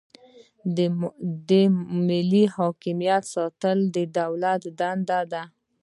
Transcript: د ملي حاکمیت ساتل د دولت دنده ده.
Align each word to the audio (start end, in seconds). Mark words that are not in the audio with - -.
د 1.49 1.49
ملي 2.07 2.43
حاکمیت 2.55 3.23
ساتل 3.35 3.77
د 3.95 3.97
دولت 4.19 4.61
دنده 4.79 5.21
ده. 5.31 5.43